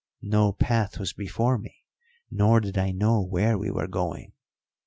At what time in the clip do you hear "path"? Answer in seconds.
0.53-0.97